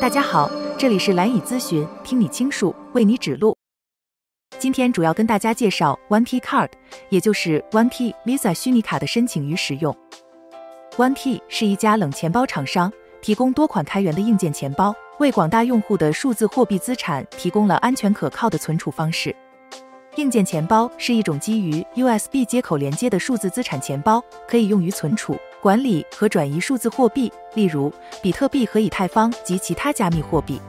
[0.00, 3.56] 大家好，这里是蓝蚁咨询，听你倾诉，为你指路。
[4.58, 6.68] 今天主要跟大家介绍 One T Card，
[7.08, 9.96] 也就是 One T Visa 虚拟卡的申请与使用。
[10.96, 19.34] One T 是一家冷钱包厂商，提供多款开源的硬件钱包，为广大用户的数字货币资产提供了安全可靠的存储方式。
[20.16, 25.36] 硬件钱包是一种基于 USB 接口连接的数字资产钱包，可以用于存储。
[25.66, 27.92] 管理和转移数字货币，例如
[28.22, 30.60] 比特币和以太坊及其他加密货币。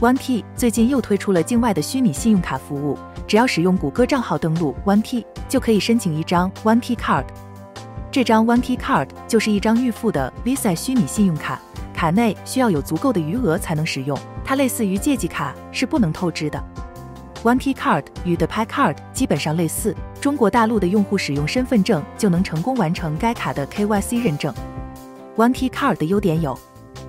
[0.00, 7.26] OneKey 最近又推出了境外的虚拟信用卡服务，只要使用谷歌账号登录 OneKey，就可以申请一张 OneKey Card。
[8.10, 11.60] 这张 OneKey Card 就是一张预付的 Visa 虚拟信用卡，
[11.94, 16.60] 卡内需要有足够的余额才能使用，它类似于借记卡，是不能透支的。
[17.42, 24.52] OneKey Card 与 The Pi Card 基本上类似，中国大陆的用户使用身份证就能成功完成该卡的 KYC 认证。
[25.36, 26.58] OneKey Card 的优点有：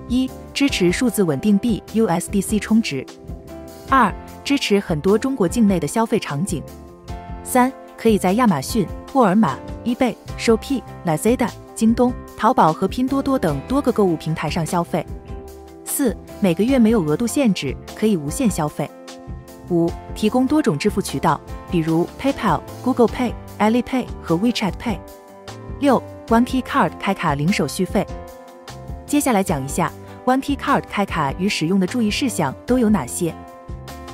[0.08, 3.04] 一、支持数字稳定币 USDC 充值；
[3.90, 4.10] 二、
[4.42, 6.62] 支持很多中国境内的消费场景；
[7.44, 15.04] 三、可以在亚马逊、沃尔玛、eBay、Shopee、Lazada、京东、淘宝和拼多多等多个购物平台上消费；
[15.84, 18.90] 四、每个月没有额度限制，可以无限消费。
[19.72, 24.98] 五、提供多种支付渠道，比如 PayPal、Google Pay、Alipay 和 WeChat Pay。
[25.80, 28.06] 六、OneKey Card 开卡零手续费。
[29.06, 29.90] 接下来讲一下
[30.26, 33.34] OneKey Card 开卡与使用的注意事项都有哪些。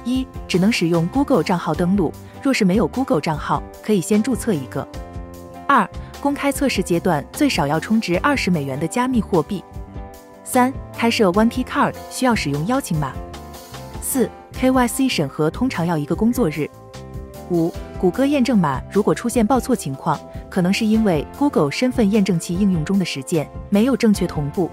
[0.05, 4.87] 一、只能使用 Google 账号登录，若是没有 Google 账号，可以先注册一个。
[5.67, 5.87] 二、
[6.21, 9.63] 公开测试阶段最少要充值二十美元的加密货币。
[10.45, 13.13] 三、开设 OneKey Card 需要使用邀请码。
[14.01, 14.31] 四。
[14.59, 16.69] KYC 审核通常要一个工作日。
[17.49, 20.19] 五、谷歌验证码如果出现报错情况，
[20.51, 24.69] 可能是因为 Google 身份验证器应用中的时间没有正确同步。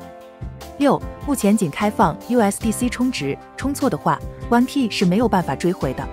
[0.80, 4.20] 六、目前仅开放 USDC 充值，充错的话
[4.50, 6.04] ，One T 是没有办法追回的。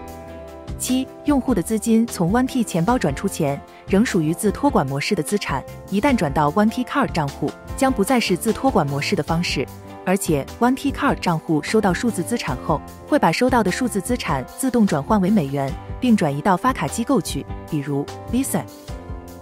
[0.78, 3.58] 七、用户的资金从 One T 钱包转出前，
[3.88, 9.66] 仍属于自托管模式的资产，一旦转到 One T Card 账户，将不再是自托管模式的方式。
[10.04, 18.62] 而且 OneKey Card 账户收到数字资产后，会把收到的数字资产自动转换为美元，并转移到发卡机构去，比如 Visa。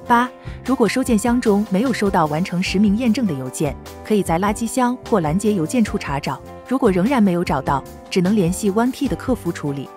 [0.06, 0.28] 八，
[0.64, 6.40] 如果收件箱中没有收到完成实名验证的邮件，可以在垃圾箱或拦截邮件处查找。
[6.66, 9.88] 如果仍然没有找到，只能联系 OneKey 的客服处理。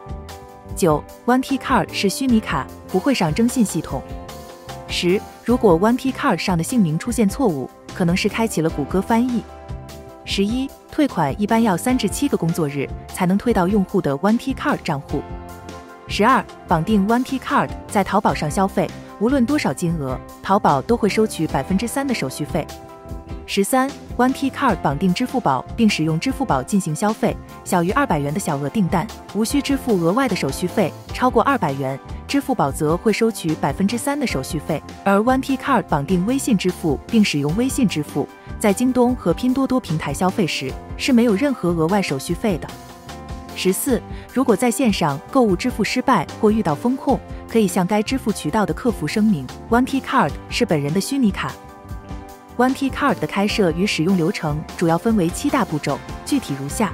[0.76, 4.02] 九、OneKey Card 是虚拟卡，不会上征信系统。
[4.88, 9.44] 十，如果 OneKey Card 上的姓名出现错误，可能是开启了谷歌翻译。
[10.26, 15.22] 十一，退款一般要三至七个工作日才能退到用户的 OneKeyCard 账户。
[16.08, 18.90] 十二，绑定 OneKeyCard 在淘宝上消费，
[19.20, 22.66] 无论多少金额，淘宝都会收取百分之三的手续费。
[23.46, 29.06] 十三，OneKeyCard 绑定支付宝并使用支付宝进行消费，小于二百元的小额订单
[29.36, 34.82] 无需支付额外的手续费，超过二百元，支付宝则会收取百分之三的手续费。
[35.04, 38.28] 而 OneKeyCard 绑定微信支付并使用微信支付。
[38.60, 42.68] 在京东和拼多多平台消费时是没有任何额外手续费的。
[43.56, 44.02] 十四，
[44.34, 51.54] 如果在线上购物支付失败或遇到风控，可以向该支付渠道的客服声明，OneKeyCard 是本人的虚拟卡。
[52.58, 56.94] OneKey Card 的开设与使用流程主要分为七大步骤，具体如下：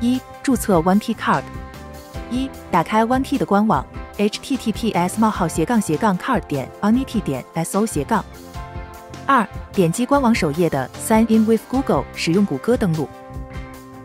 [0.00, 1.42] 一、注册 OneKey Card。
[2.30, 3.84] 一、打开 OneKey 的官网
[4.18, 8.24] ，https: 冒号斜杠斜杠 card 点 onety 点 so 斜杠。
[9.26, 13.08] 二、点击官网首页的 Sign in with Google，使用谷歌登录。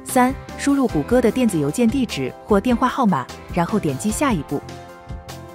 [0.04, 4.60] 三、输入谷歌的电子邮件地址或电话号码，然后点击下一步。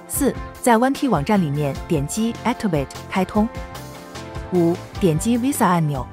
[0.07, 3.47] 四、在 OneKey 网站里面点击 Activate 开通。
[4.53, 6.05] 五、点击 Visa 按钮。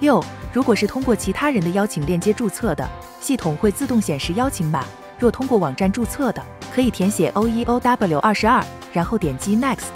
[0.00, 2.88] 六、如果是通过其他人的邀请链接注册的，
[3.20, 4.80] 系统会自动显示邀请码；
[5.18, 6.42] 若通过网站注册的，
[6.74, 9.86] 可以填写 O E O W 二十二，然后点击 Next。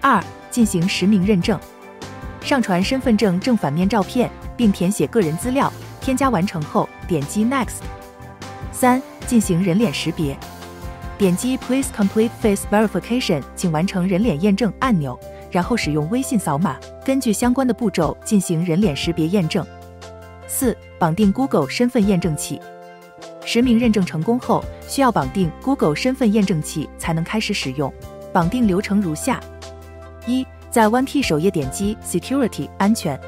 [0.00, 0.22] 二。
[0.48, 1.60] 进行实名认证，
[2.40, 5.70] 上传身份证正反面照片，并填写个人资料。
[6.00, 7.82] 添加完成后，点击 Next。
[8.72, 10.34] 三、进行人脸识别，
[11.18, 15.18] 点击 Please complete face verification，请完成人脸验证按钮，
[15.50, 19.66] 然后使用微信扫码，根据相关的步骤进行人脸识别验证。
[20.46, 22.60] 四、绑定 Google 身份验证器，
[23.44, 27.92] 实名认证成功后，需要绑定 Google 身份验证器才能开始使用。
[28.32, 29.40] 绑定流程如下。
[30.26, 33.18] 一，在 One T 首页点击 Security 安全。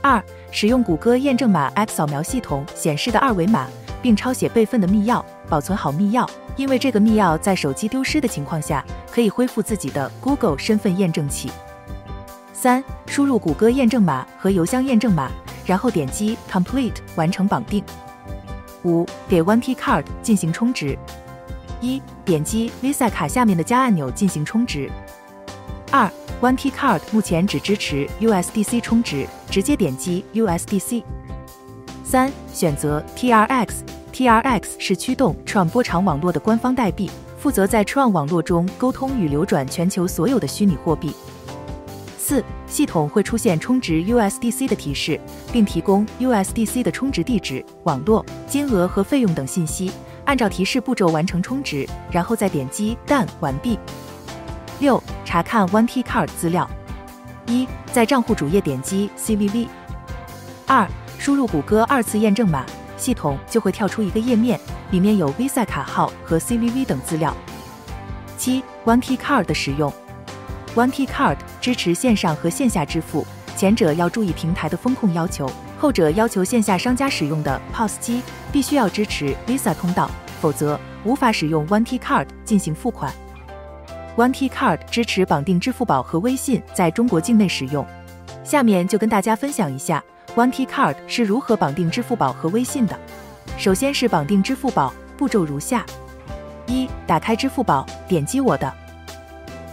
[0.00, 3.66] 二，使用谷歌验证码 App 扫描系统显示的二维码，
[4.00, 11.52] 并抄写备份的密钥，保存好密钥，因为这个密钥在手机丢失的情况下可以恢复自己的 Google 身份验证器。
[12.54, 15.30] 三，输入谷歌验证码和邮箱验证码，
[15.66, 17.84] 然后点击 Complete 完成绑定。
[18.84, 20.98] 五、给 OneKey Card 进行充值。
[21.80, 24.90] 一、点击 Visa 卡下面的加按钮进行充值。
[25.90, 26.10] 二、
[26.40, 31.02] OneKey Card 目前只支持 USDC 充值，直接点击 USDC。
[32.04, 37.10] 三、选择 TRX，TRX 是驱动 Tron 波长网络的官方代币，
[37.42, 41.12] 负责在 Tron 网络中沟通与流转全球所有的虚拟货币。
[42.16, 45.20] 四、系统会出现充值 USDC 的提示，
[45.52, 49.90] 并提供 USDC 的充值地址、网络、金额和费用等信息。
[50.24, 53.76] 按照提示步骤完成充值，然后再点击 Done 完毕。
[54.78, 56.70] 六、查看 OneKeyCard 资料。
[57.48, 59.66] 一、在账户主页点击 CVV。
[60.68, 60.88] 二、
[61.18, 62.64] 输入谷歌二次验证码，
[63.02, 64.60] 系统就会跳出一个页面，
[64.92, 67.36] 里面有 Visa 卡号和 CVV 等资料。
[68.38, 69.92] 七 OneKey Card 的使用。
[70.76, 73.26] ，OneKey Card 支持线上和线下支付，
[73.56, 75.50] 前者要注意平台的风控要求，
[75.80, 78.22] 后者要求线下商家使用的 POS 机
[78.52, 80.08] 必须要支持 Visa 通道，
[80.40, 83.12] 否则无法使用 OneKey Card 进行付款。
[84.16, 87.84] OneKey Card 支持绑定支付宝和微信在中国境内使用。
[88.44, 90.02] 下面就跟大家分享一下
[90.34, 92.98] OneKey Card 是如何绑定支付宝和微信的。
[93.58, 95.84] 首先是绑定支付宝，步骤如下：
[96.66, 98.72] 一、打开支付宝，点击我的；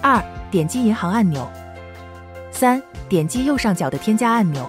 [0.02, 0.22] 二、
[0.52, 1.44] 点击银行按钮；
[2.52, 4.66] 三、点击右上角的添加按钮；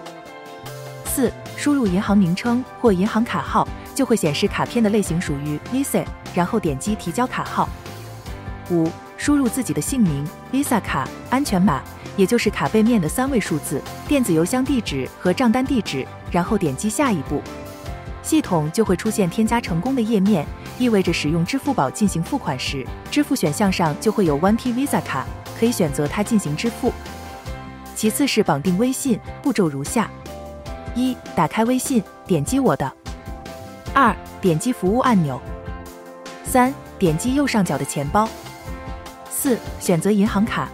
[1.04, 6.04] 四、输入银行名称或银行卡号，就会显示卡片的类型属于 Visa，
[6.34, 7.68] 然后点击提交卡号；
[8.70, 8.88] 五、
[9.20, 11.82] 输入自己的姓名、Visa 卡安全码，
[12.16, 13.78] 也就是卡背面的三位数字、
[14.08, 17.42] 电子邮箱地址和账单地址，然后点击下一步，
[18.22, 20.46] 系统就会出现添加成功的页面，
[20.78, 25.26] 意味着使用支付宝进行付款时，支付选项上就会有 OneKey Visa 卡，
[25.58, 26.90] 可以选择它进行支付。
[27.94, 30.10] 其次是绑定微信，步骤如下：
[30.94, 32.90] 一、打开微信，点击我的；
[33.92, 35.38] 二、点击服务按钮；
[36.42, 38.26] 三、点击右上角的钱包。
[39.30, 40.68] 四、选择银行卡。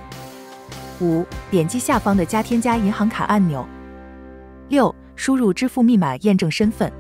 [1.00, 3.64] 五、点击下方的加添加银行卡按钮。
[4.70, 6.90] 六、输入支付密码验证身份。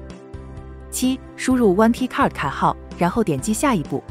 [0.90, 4.04] 七、输入 One T Card 卡号，然后点击下一步。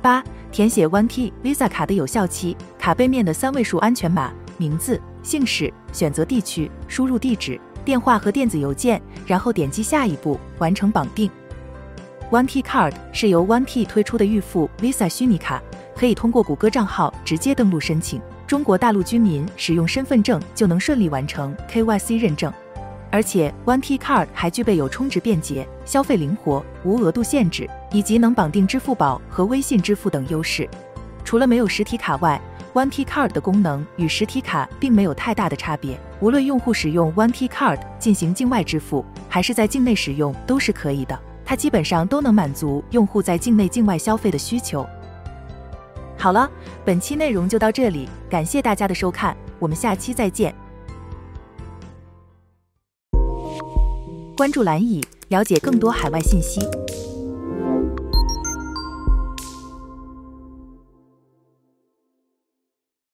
[0.00, 11.30] 八、填写 One T Visa 卡的有效期、卡背面的三位数安全码、名字、姓氏，选择地区，输入地址、电话和电子邮件，然后点击下一步，完成绑定。
[12.30, 15.62] One T Card 是由 One T 推出的预付 Visa 虚拟卡。
[15.96, 22.52] 可以通过谷歌账号直接登录申请，中国大陆居民使用身份证就能顺利完成 KYC 认证。
[23.10, 30.68] 而且 OneKeyCard 还具备有充值便捷、消费灵活、无额度限制，以及能绑定支付宝和微信支付等优势。
[31.24, 32.38] 除了没有实体卡外
[32.74, 35.98] ，OneKeyCard 的功能与实体卡并没有太大的差别。
[36.20, 41.18] 无论用户使用 OneKeyCard 进行境外支付，还是在境内使用，都是可以的。
[41.44, 44.86] 它基本上都能满足用户在境内、境外消费的需求。
[46.26, 46.50] 好了，
[46.84, 50.52] 本期内容就到这里，感谢大家的收看，我们下期再见。
[54.36, 56.58] 关注蓝蚁，了解更多海外信息。